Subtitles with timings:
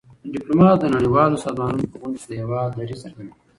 [0.33, 3.33] ډيپلومات د نړیوالو سازمانونو په غونډو کي د هېواد دریځ څرګندوي.